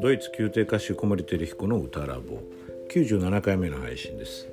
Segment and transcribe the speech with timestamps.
[0.00, 2.40] ドイツ宮廷歌手小森照彦の歌ラボ
[2.90, 4.48] 97回目の配信です、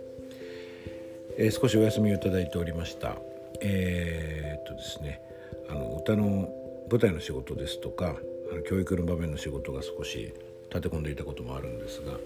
[1.37, 3.15] えー、少しお休みをいただいておりました。
[3.61, 5.21] えー、っとですね
[5.69, 6.49] あの歌の
[6.91, 8.17] 舞台の仕事ですとか
[8.51, 10.33] あの教育の場面の仕事が少し
[10.69, 12.17] 立て込んでいたこともあるんですが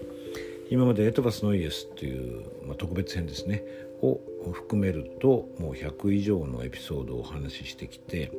[0.68, 3.62] 今までエトバス・ノイエスっていう、まあ、特別編ですね
[4.02, 4.18] を
[4.52, 8.32] 含めるともう100以上のエピソードをお話ししてきて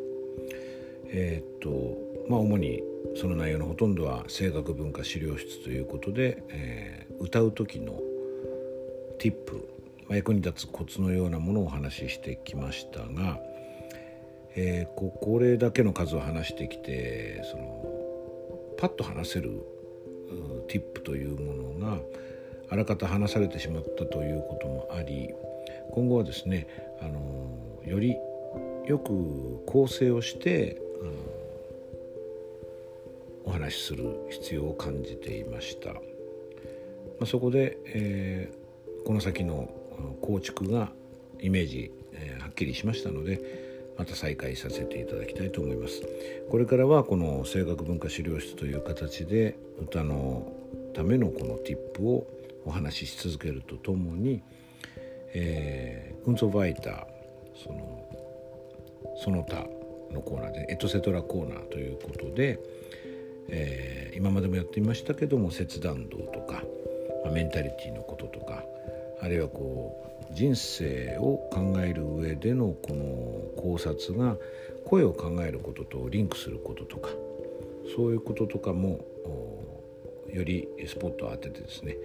[1.05, 2.83] えー、っとまあ主に
[3.15, 7.99] その内容のほとんどは声楽文化資料室ということで、えー、歌う時の
[9.19, 9.67] ティップ、
[10.07, 13.39] まあ、役に立つコツのようなものをお話ししてきましたが、
[14.55, 17.85] えー、ここれだけの数を話してきてその
[18.77, 19.65] パッと話せる
[20.67, 21.99] ティップというものが
[22.69, 25.29] あらかた話されてしまったということもあり
[25.91, 26.67] 今後はですね
[27.01, 28.17] あのより
[28.87, 31.11] よく構成をしてあの
[33.43, 35.99] お話しする必要を感じていました、ま
[37.21, 39.69] あ、そこで、えー、この先の
[40.21, 40.91] 構築が
[41.39, 46.01] イメージ、えー、はっきりしましたのでまた再開させていただきたいと思います。
[46.49, 50.51] これからはこの声楽文化資料室という形で歌の
[50.95, 52.27] ためのこのティップを
[52.65, 54.41] お話しし続けるとともに、
[55.33, 57.05] えー、ウンゾバイター
[57.63, 58.03] その
[59.23, 59.67] その他
[60.11, 62.59] のコーナーでエトセトラコーナーということで、
[63.49, 66.63] えー、今までもやっていましたけども切断道とか、
[67.23, 68.63] まあ、メンタリティのこととか
[69.21, 74.37] あるいはこう人生を考える上でのこの考察が
[74.85, 77.09] 声を考えることとリンクすることとか
[77.95, 79.05] そういうこととかも
[80.33, 81.95] よりスポットを当ててですね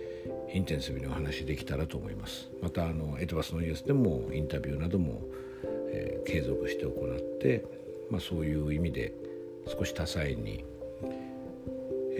[0.52, 2.50] インテンシブにお話できたらと思います。
[2.62, 5.22] またあのエトバスのイエスでもインタビューなども、
[5.90, 7.64] えー、継続して行って、
[8.10, 9.12] まあ、そういう意味で
[9.66, 10.64] 少し多彩に、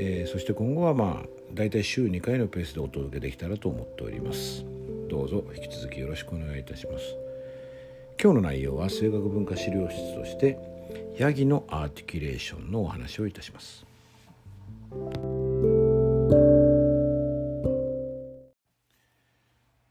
[0.01, 4.65] えー、そして今後はまあ大体週2回のペースでお届けできたらと思っております。
[5.09, 7.17] どうぞ引き続きよろしくお願いいたします。
[8.23, 10.57] 今日の内容は声楽文化資料室として
[11.19, 13.85] ヤギのアーティキュレーションのお話をいたします。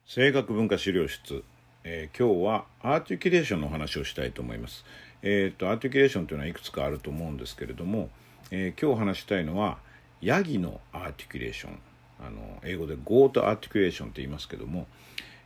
[0.05, 1.43] 声楽文化資料室、
[1.83, 4.85] えー、今日はアーティキュレーションの話をしたいと思います。
[5.21, 8.09] えーと、アーティキュレーションというのはいくつかあると思うんですけれども、
[8.51, 9.79] えー、今日話したいのは
[10.22, 11.79] ヤギのアーティキュレーション
[12.19, 14.88] あの英語で goat articulation と言いますけども、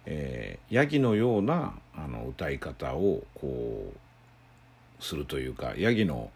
[0.05, 3.91] えー、ヤギのようなあの歌い方をこ
[4.99, 6.31] うするというかヤギの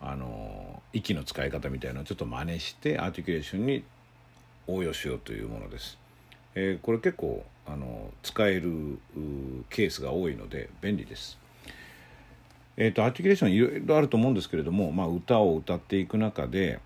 [0.00, 3.84] あの息の使い方みたいなのをちょっと真似してアーティキュレーションに
[4.66, 5.96] 応用しようというものです。
[6.56, 8.98] えー、これ結構あの使える
[9.70, 11.38] ケースが多いので便利です。
[12.76, 16.80] えーと、アーティキュレーションいろいろあると思うんですけれども、まあ、歌を歌っていく中で、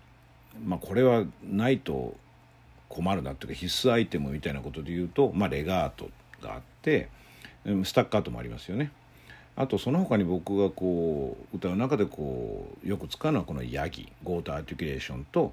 [0.65, 2.15] まあ、これはないと
[2.89, 6.09] 困るなっていうか必須アイテムみたいなことで言うと、まあ、レガート
[6.41, 7.09] があって
[7.83, 8.91] スタッカートもありますよね。
[9.55, 15.51] あとその他に僕がこう歌う中でこうよく使うのはこのヤギ goat articulation と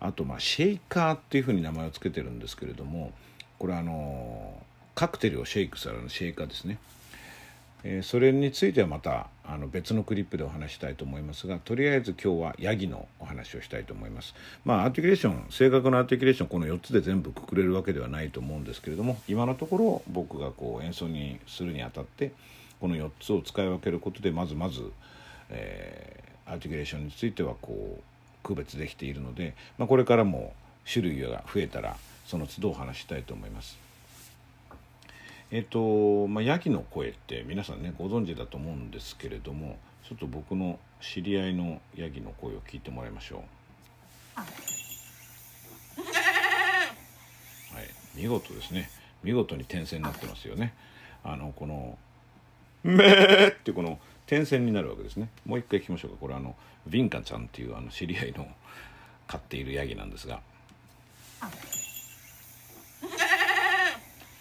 [0.00, 3.12] あとまあシェイカーっていうふうに名前を付けてるんですけれども
[3.58, 4.62] これあの
[4.94, 6.78] カクテルをシェイクするシェイカーですね、
[7.82, 14.34] えー、それについてはまたあの別のクリップでお話したいと思いますがとりあえず今日はヤギのお話をしたいと思います
[14.64, 22.32] まあアーティキュレーション正確なアーティキュレーションこの4つで全部くくれるわけではないと思うんですけれども今のところ僕がこう演奏にするにあたって
[22.80, 24.90] この4つを使い分けることでまずまず、
[25.50, 28.02] えー、アーティキュレーションについてはこう
[28.42, 30.54] 区別できているので、まあ、これからも
[30.90, 33.83] 種類が増えたらその都度お話したいと思います。
[35.50, 39.78] えっ、とまあ、ヤギの声って皆さんねご存知だと思うんですけれども
[40.08, 43.38] ちょっと僕の知り合いのヤギの声を聞いてもらいましょう。
[44.40, 44.46] は
[47.80, 47.84] い、
[48.14, 48.90] 見事ですね
[49.22, 50.74] 見事に点線になってますよね。
[51.22, 51.98] あのこの
[52.84, 55.28] 「めー」ってこの点線になるわけですね。
[55.46, 56.56] もう一回聞きましょうかこれあの
[56.88, 58.46] ヴィンカちゃんっていうあの知り合いの
[59.26, 60.40] 飼っているヤギなんですが。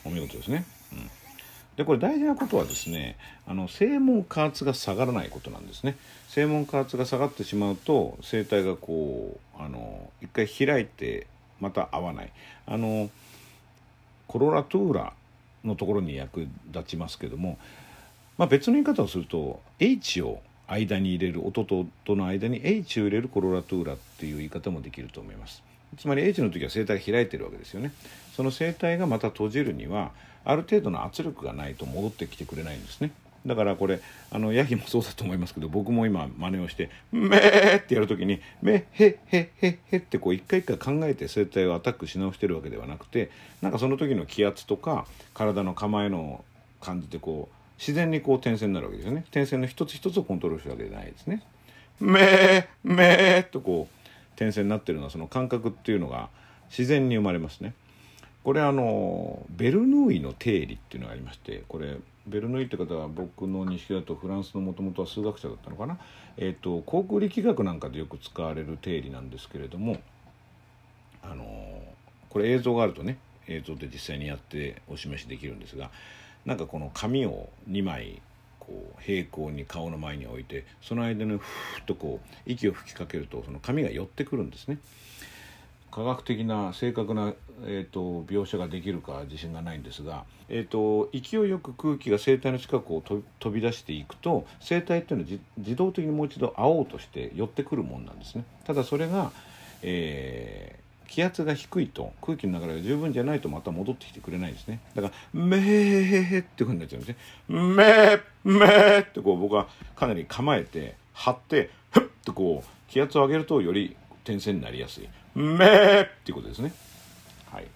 [0.06, 0.66] お見事ですね。
[1.76, 3.18] でこれ大事なことはですね
[3.48, 5.98] あの声門加圧が下がらないことなんですね。
[6.34, 11.28] 声門加圧が下がってしまうと声帯がこうあの一回開いて
[11.60, 12.32] また合わない。
[12.68, 13.10] あの
[14.28, 15.14] コロラトゥーラ
[15.64, 17.58] のところに役立ちますけども、
[18.38, 25.64] まあ、別の言い方をすると H を間に入れる音と音の間に H を入れるコロラトゥーラっていう言い方もできると思います。
[25.98, 27.92] つまり H の時は声帯が開いてるわけですよね
[28.36, 30.12] その声帯がまた閉じるには
[30.46, 33.12] ある程度の圧力がないと戻ってきてくれないんですね
[33.46, 34.00] だからこれ
[34.32, 43.32] あのヤギもそうだと思いますけど僕も今真似をして「めー」ってやる時に「めへへへへ」ってこう一回一回考えて声帯をアタックし直してるわけではなくて
[43.62, 46.46] なんかその時の気圧とか体の構えの
[46.80, 51.44] 感じでこう自然にこう点線になるわけですよね点線の一つ一つをコントロールするわけじゃないですね。
[52.00, 56.30] めーめーとこう点線になってるのはその感覚っていうのが
[56.70, 57.74] 自然に生まれますね。
[58.44, 61.98] これあのベルヌーイの定理っていうのがありましてこれ
[62.28, 65.98] ベルヌーイって方は僕の認識だとフランスのもともとは数学者だったのかな、
[66.38, 69.98] えーと、航空力学なんかでよく使われる定理なんですけれども
[71.22, 71.46] あの
[72.30, 73.18] これ映像があるとね
[73.48, 75.92] 映像で実際にやってお示しできるんですが
[76.46, 78.22] なんかこの紙を2枚
[78.60, 84.78] こう平行に顔の前に置いてその間にふーっとこう息を吹きかけるとその紙が寄ってくるんですね。
[85.94, 87.34] 科学的な正確な、
[87.66, 98.44] えーと、描写ができるか自信がないんですが、えーと、勢いよく空気が声帯の近くを飛び出していくと声帯っていうのは自動的にもう一度会おうとして寄ってくるもんなんですね。
[98.66, 99.32] ただそれが、
[99.84, 107.18] えー、気圧が低いと空気の流れが十分じゃないとまた戻ってきてくれないんですねだから「めーへってふうになっちゃうんですね
[107.48, 115.10] 「めーめー」ってこう僕はかなり構えて張ってふっとこう気圧を上げるとより点線になりやすい。
[115.36, 116.74] めーっていうことですね。
[117.52, 117.68] はい。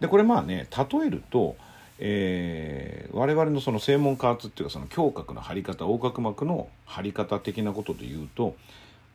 [0.00, 1.56] で、これまあね、例えると、
[2.02, 8.56] えー、我々のその正門加圧っていうかその胸郭の張り方横隔膜の張り方的なことで言うと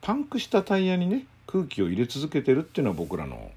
[0.01, 3.51] パンクしたタイヤにね空気を入れ続けてるっていうのは僕らの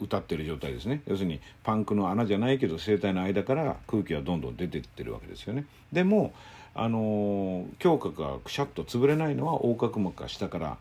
[0.00, 6.34] 歌ってる状態ですね要するにパンクの穴じゃないけど声帯の間から空気はどんどん出てってるわけですよねでも
[6.74, 10.76] あの胸郭がくしゃっと潰れないのは横隔膜が下から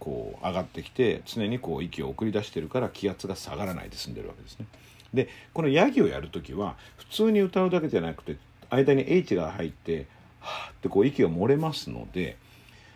[0.00, 4.66] こう上がってきて常にこう息を送り出してるから気圧が下がらないで済んでるわけですね。
[5.14, 8.36] でこのヤギをやる時は普通に歌うだけじゃなくて
[8.70, 10.06] 間に H が入って
[10.40, 12.36] はーってこう息が漏れますので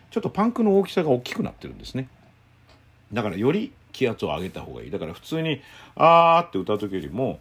[0.09, 2.09] ちょっとパンクの大きさが大きくなってるんですね。
[3.13, 4.91] だからより気圧を上げた方がいい。
[4.91, 5.61] だから普通に
[5.95, 7.39] 「あー」って歌う時よりも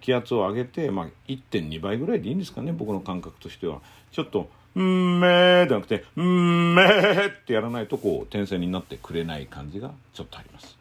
[0.00, 3.80] 気圧を上げて、まあ、1.2倍ぐらいでいいんですかね僕の感覚としては。
[4.12, 4.50] ちょっと
[4.80, 10.76] んめーじゃなくて、んめーってやらないとこう点線になってくれない感じがちょっとあります。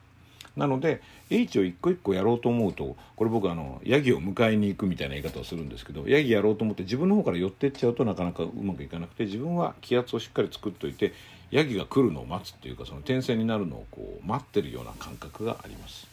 [0.55, 11.13] なので H を一個一個やろうと思うとこれ僕あのヤギを迎えに行くみたいな言い方をするんですけどヤギやろうと思って自分の方から寄ってっちゃうとなかなかうまくいかなくて自分は気圧をしっかり作っといて
[11.51, 16.07] ヤギが来るのを待つっていうかその点線になるのをこう待ってるような感覚があります。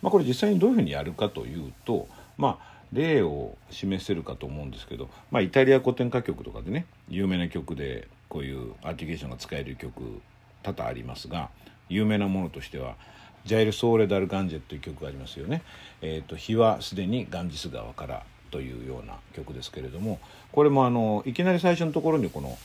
[0.00, 2.06] まあ、これ実際にどういうふうにやるかというと
[2.36, 10.20] まあ例を示せるかと思うんですけど、まあ、イタリア古典歌曲とかでね有名な曲でこういうアーティケーションが使える曲
[10.62, 11.50] 多々ありますが
[11.88, 12.96] 有名なものとしては
[13.44, 15.62] 「ジャイル・ソーレ・ダル・ガンジェ」という曲がありますよね。
[16.00, 20.20] えーと、日はすでにガンジス川からというような曲ですけれども
[20.52, 22.56] これもあのいきなり最初のところにこの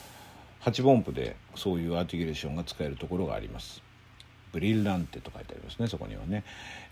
[0.62, 3.82] 8分音符でそういうアーティケーションが使えるところがあります。
[4.52, 6.44] ブリランテと書いてありますねそこにはね。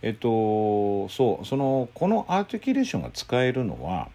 [0.01, 4.09] えっとそうそのこのアーティキュレーションが使えるのは、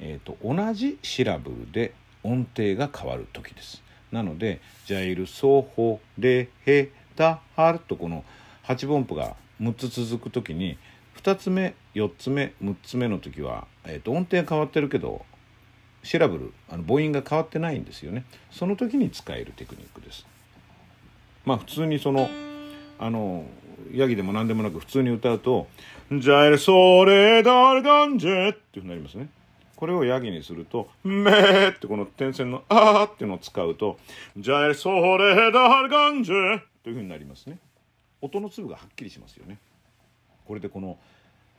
[0.00, 1.92] えっと、同じシラブルで
[2.22, 3.82] 音程が変わる時です。
[4.12, 8.24] なので「ジャイルソホレヘタハル」とこの
[8.64, 10.78] 8分音符が6つ続く時に
[11.22, 15.24] 2つ目4つ目6つ目の時は、えっと、音程変わってるけど
[16.02, 20.24] シラブルあの母音が変わってないんですよねその時に使えるテクニックです
[21.44, 22.28] まあ普通にその
[22.98, 23.44] あの
[23.92, 25.68] ヤギでも何でもなく普通に歌うと
[26.10, 29.28] 「ジャイルソーレダルガンジェ」っていうふうになりますね。
[29.76, 33.98] これをヤギにすると「めー」ってこの点線の「あー」っていうのを使うと
[34.36, 37.58] 「ジャイルソーレダルガンジェ」というふうになりますね。
[38.22, 39.58] 音の粒がはっきりしますよね。
[40.46, 40.98] これでこの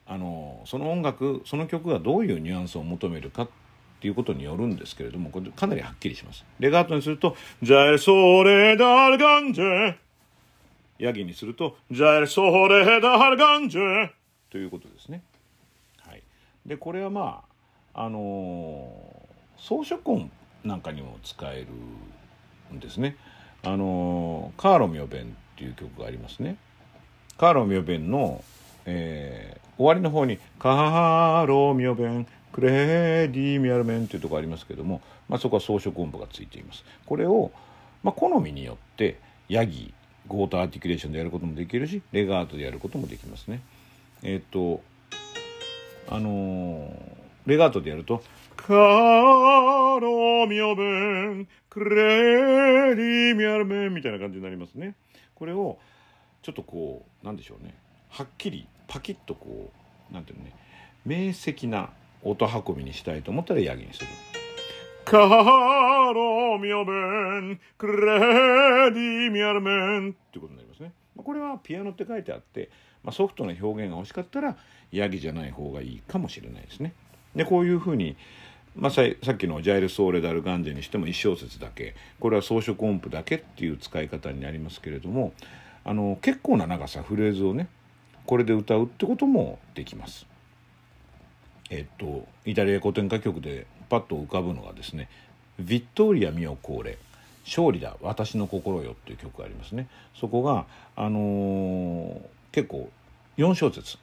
[0.06, 3.50] あのその音楽その曲がどういうニュアンスを求めるかっ
[4.00, 6.46] ていうことによるんですけれどもこれかなりはっきりします。
[6.60, 9.96] レガートにすると「ジャイルソレダルガンジェ」
[11.00, 14.10] ヤギにすると、ジャエルソーレダハルガンジェ
[14.50, 15.22] ということですね。
[16.00, 16.24] はい。
[16.66, 17.44] で、これはま
[17.94, 20.32] あ、あのー、装飾音
[20.64, 21.66] なんかにも使え
[22.72, 23.16] るんですね。
[23.64, 25.26] あのー、カーロミオベンっ
[25.56, 26.58] ていう曲がありますね。
[27.38, 28.44] Caro mio ben の、
[28.86, 36.84] えー、終わりの方に、 Caro mio ben、credimi almen というとこありますけども、まあ、そこは装飾音符がついています。
[37.06, 37.52] これを、
[38.02, 39.94] まあ、好みによってヤギ
[40.28, 43.62] goat articulation でやることもできるしレガートでやることもできますね。
[44.24, 44.82] えっ、と
[46.10, 46.90] あのー、
[47.46, 48.24] レガートでやると
[48.56, 54.96] 「Caro mio ben credimi almen」みたいな感じになりますね。
[55.36, 55.78] これを
[56.42, 57.76] ちょっとこうなんでしょうね
[58.10, 59.72] はっきりパキッとこ
[60.10, 60.54] うなんていうのね
[61.06, 61.90] 明晰な
[62.24, 64.08] 音運びにしたいと思ったらヤギにする。
[65.10, 70.92] Caro mio ben, credimi al men ってことになりますね。
[71.16, 72.70] これはピアノって書いてあって、
[73.04, 74.58] まあ、ソフトな表現が欲しかったら
[74.92, 76.94] ヤギじゃない方がいいかもしれないですね。
[77.36, 78.18] でこういうふうに、
[78.76, 85.34] まあ、ささっきのジャイル・ソーレダル・ガンジェにしても1小節だけこれは装飾音符だけっていう使い方になりますけれども
[85.86, 87.70] あの結構な長さフレーズをね
[88.26, 90.28] これで歌うってこともできます。
[91.70, 95.10] えっとイタリア古典歌曲でパッと浮かぶのがですね
[95.62, 96.98] 「ヴィットーリア・ミオ・コーレ」
[97.46, 99.88] 「勝利だ私の心よ」っていう曲がありますね。
[100.16, 100.66] そこが、
[100.96, 102.90] あのー、結構
[103.38, 103.98] 4小節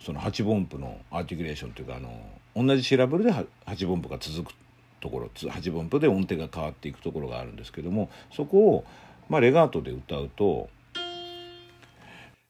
[0.00, 3.46] その8分音符のアーティキュレーションというか、あのー、同じシラブルで8
[3.86, 4.54] 分音符が続く
[5.00, 8.84] ところ8分音符で音程が変わっていくところがあるんですけどもそこを、
[9.28, 10.68] まあ、レガートで歌うと「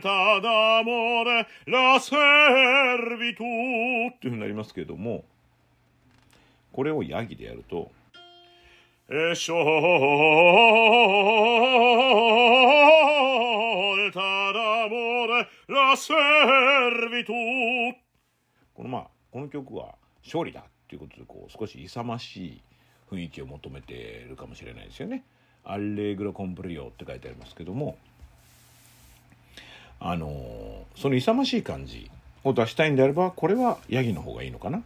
[0.00, 5.24] だもれラセルビトっていうふうになりますけれども
[6.72, 7.90] これをヤギでやると
[9.10, 9.54] 「えしょ
[14.12, 14.20] た
[14.52, 17.32] だもれラセルビト
[18.74, 22.62] このまあこの曲は勝利だっていうことでこう少し勇ましい
[23.10, 23.94] 雰囲気を求めて
[24.26, 25.24] いるかもしれないですよね。
[25.64, 27.96] アレグロコンプリオって書いてありますけども
[30.06, 32.10] あのその勇ましい感じ
[32.44, 34.82] を出したいんであればこれはヤギの方がいいのかな？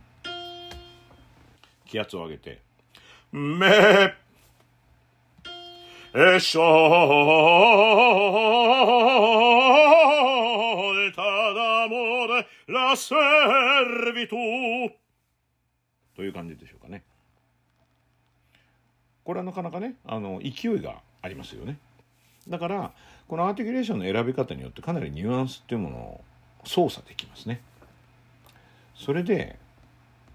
[1.87, 2.61] 気圧を上げて
[3.33, 3.67] 「め
[6.15, 6.61] えしょ
[10.95, 13.17] でただもでラセ
[14.05, 14.37] ルビト」
[16.15, 17.03] という感じでしょうかね。
[19.25, 21.81] これはなかなかねあの勢いがありますよね。
[22.49, 22.93] だから
[23.29, 26.21] このアーティキュレーションの選び方によってかなりニュアンスっていうものを
[26.65, 27.61] 操作できますね。
[28.97, 29.57] それで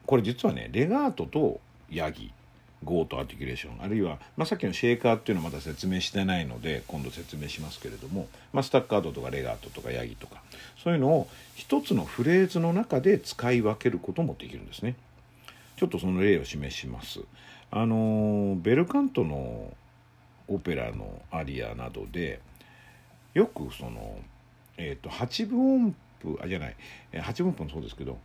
[0.06, 1.60] これ実はねレガートと
[1.90, 2.32] ヤギ
[2.84, 10.42] ゴートアーティキュレーションあるいは、まあ、さっきのシェーカーっていうのはまだ説明してないので今度説明しますけれども、まあ、スタッカードとかレガートとかヤギとか
[10.82, 14.96] そういうのを一つのフレーズの中で使い分けることもできるんですね。
[15.78, 17.22] ちょっとその例を示します。
[17.72, 19.74] あのベルカントの
[20.48, 22.40] オペラのアリアなどで
[23.34, 24.18] よくその、
[24.78, 26.76] えーと、八分音符あじゃない
[27.22, 28.18] 八分音符もそうですけど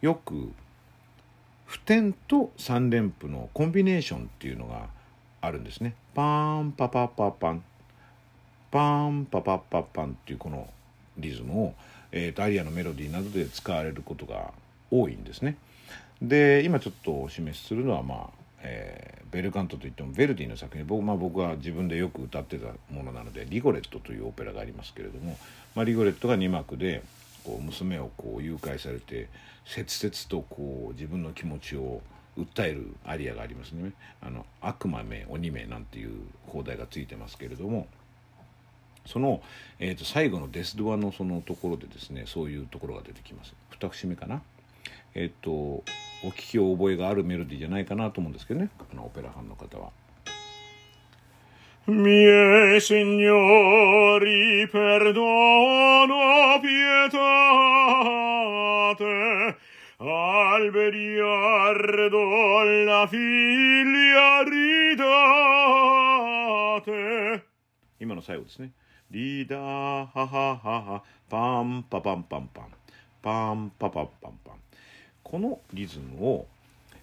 [0.00, 0.52] よく
[1.66, 4.88] 普天と三連符のコンビネーションっていうのが
[5.40, 5.94] あるんですね。
[6.14, 7.64] パーンパパパパン
[8.70, 10.68] パーンパパパパンっていうこの
[11.16, 11.74] リズムを、
[12.10, 14.52] えーとアリアのメロディーなどで使われることが
[14.90, 15.56] 多いんですね。
[16.20, 25.36] で今ちょっとお示しするのはまあ、えー、ベルカントといってもヴェルディの作品僕,、まあ、僕は自分でよく歌ってたものなので「リゴレット」というオペラがありますけれども、
[25.74, 27.02] まあ、リゴレットが2幕で
[27.44, 29.28] こう娘をこう誘拐されて
[29.64, 32.02] 切々とこう自分の気持ちを
[32.38, 33.92] 訴えるアリアがありますね
[34.22, 36.12] 「あの悪魔め鬼め」なんていう
[36.46, 37.88] 放題がついてますけれども
[39.06, 39.42] その、
[39.78, 43.52] えー、と最後のデスドアのそのところでですねそういうところが出てきます。
[43.70, 44.42] 二節目かな
[45.14, 45.84] えっ、ー、と
[46.24, 49.90] お聞き覚えがあるメロディーじゃないかなと思うんですけどねあのオペラファンの方は。
[51.84, 57.18] Miei signori, perdono, pietate,
[59.98, 65.02] al vediardo la figlia ridate.
[67.98, 68.70] 今の最後ですね。
[69.10, 72.68] リーダー、ハハハハ、パンパパンパンパン、
[73.20, 74.54] パンパパパンパン。
[75.22, 76.46] このリズムを、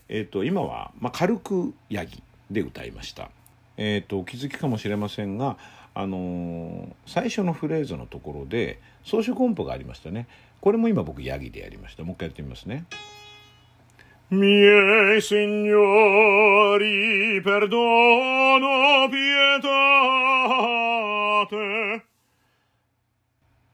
[0.08, 2.22] えーと、今は、まあ、軽くヤギ
[2.52, 3.30] で歌いました。
[3.78, 5.58] えーと、お気づきかもしれませんが、
[5.94, 10.28] あのー、最初のフレーズのところで装飾音符がありましたね。
[10.62, 12.04] これも今僕ヤギでやりました。
[12.04, 12.86] もう一回やってみますね。
[14.32, 15.82] Miei signori,
[17.42, 20.10] perdono, pietate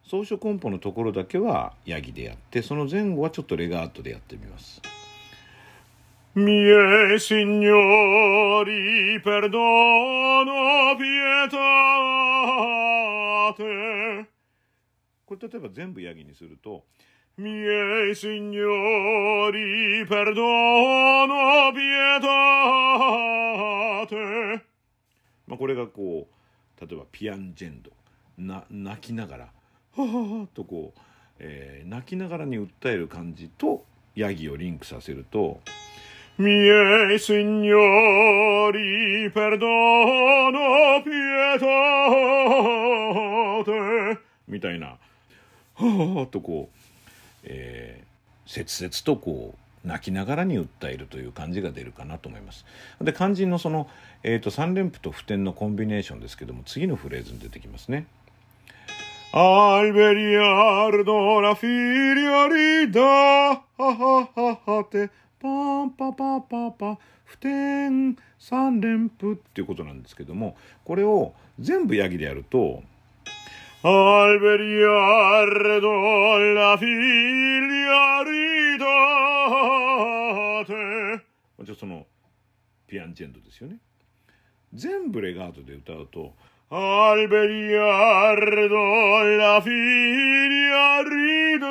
[0.07, 4.81] 装飾音符のところだけはヤギでやってその前後はちょっとレガートでやってみます。
[6.35, 7.63] Miei signori,
[9.23, 11.47] perdono, pietate
[15.25, 16.83] これ例えば全部ヤギにすると
[17.39, 22.25] Miei signori, perdono, pietate
[25.47, 27.91] まあこれがこう例えばピアンジェンド。
[28.37, 29.47] な泣きながら
[29.95, 30.99] はははとこう、
[31.39, 33.85] えー、泣きながらに訴える感じと
[34.15, 35.61] ヤギをリンクさせると
[36.37, 37.71] 「Miei signori
[39.31, 42.05] perdono pietate」
[44.49, 44.97] みたいな
[45.75, 46.77] はあ とこう、
[47.43, 52.65] えー、切々とこう泣きながらに訴えるという感じが出るかなと思います。
[52.99, 53.87] で肝心のその、
[54.23, 58.07] えーと、3連符と符点のコンビネーションですけども次のフレーズに出てきますね。
[59.37, 65.09] アルベリアルドラフィリアリダハハハハテ
[65.41, 72.81] パンパパパパ普天三連符っていうことなんですけどもこれを全部ヤギでやると
[73.83, 75.91] アルベリアレド
[76.53, 76.95] ラフィリ
[77.89, 81.25] アリダーテ
[81.65, 82.05] じゃその
[82.87, 83.79] ピアンチェンドですよね。
[84.73, 86.33] 全部レガートで歌うと
[86.69, 91.67] アルベリアレドラフィリアリダ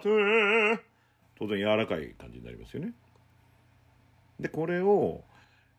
[0.00, 0.84] テ
[1.36, 2.92] 当然柔らかい感じになりますよね。
[4.38, 5.22] でこれを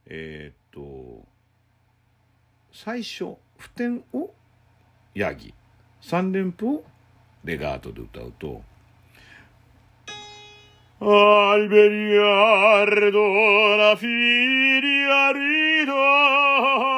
[0.05, 1.25] えー、っと
[2.73, 4.33] 最初普天を
[5.15, 5.53] ヤギ。
[6.01, 6.83] 三連符を
[7.43, 8.61] レガートで歌うと
[11.01, 13.19] 「アイベリアレド
[13.77, 16.96] ラフィリアリド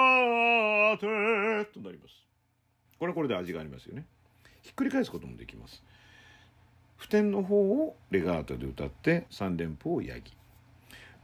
[3.09, 4.05] れはこれで味がありますよね
[4.61, 5.83] ひっくり返すこともできます
[6.97, 10.33] 普天の方をレガートで歌って三連符をヤギ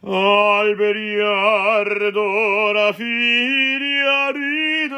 [0.08, 2.22] アルベリアレド
[2.74, 4.96] ラフィリアリダ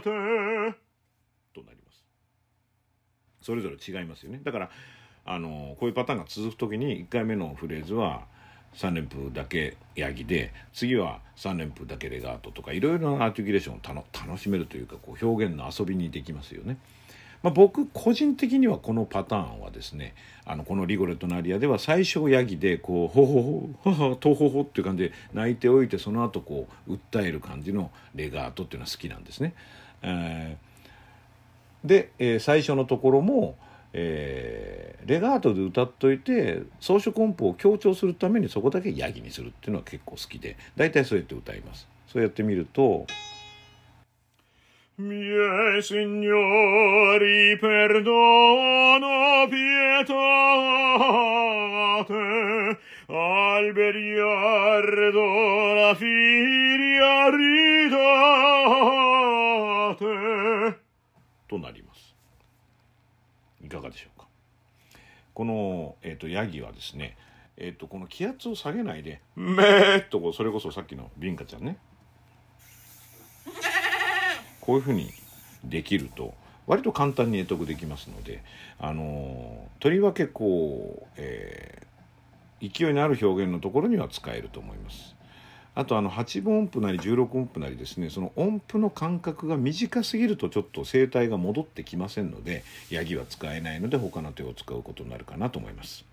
[0.00, 0.76] テ
[1.54, 2.04] となります。
[3.40, 4.40] それぞれ違いますよね。
[4.42, 4.70] だから、
[5.24, 8.26] あの、こういうパターンが続くときに1回目のフレーズは
[8.76, 16.76] 3連符だけヤギで、次は3連符だけレガートとか、いろいろなアーティキュレーションを楽しめるというか、こう表現の遊びにできますよね。
[17.44, 20.14] まあ、僕個人的にはこのパターンはですね
[20.46, 23.42] あのこのリゴレットのアリアでは最初ヤギでこうほほ
[23.84, 29.52] ほほほとほほっていう感じで泣いておいてその後こう訴える感じのレガートっていうのは好きなんですね。
[30.00, 33.56] えー、で、えー、最初のところも、
[33.92, 41.86] えー、レガートで歌っといて装飾音符を強調するためにそこだけヤギにするっていうのは結構好きで大体そうやって歌います。
[42.06, 43.06] そうやってみると。
[44.96, 50.14] Miei signori, perdono, pietate,
[53.08, 55.26] alberi ardo,
[55.74, 58.04] la firia ridate
[61.48, 62.14] となります。
[63.64, 64.13] いかがでしょう？
[65.34, 67.16] この、え、ー、と、ヤギはですね、
[67.56, 71.76] え、ー、と、この気圧を下げないで、めーっとこうそれこそさっきのビンカちゃんね、
[74.64, 75.10] こういうふうに
[75.62, 76.32] できると
[76.66, 78.42] 割と簡単に獲得できますので
[78.78, 85.13] あのとりわけこう、えー、勢いのある表現のところには使えると思います。
[85.76, 96.04] あとあの8分音符なり16音符なりですねその音符の間隔が短すぎるとちょっと声帯が戻ってきませんのでヤギは使えないので他の手を使うことになるかなと思います。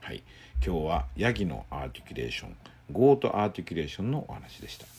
[0.00, 0.22] はい、
[0.64, 2.56] 今日はヤギのアーティキュレーション
[2.92, 4.95] goat articulation のお話でした。